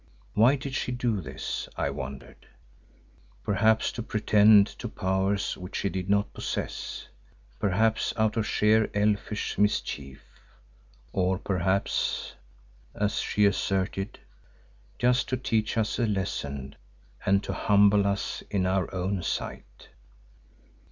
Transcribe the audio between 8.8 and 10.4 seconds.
elfish mischief,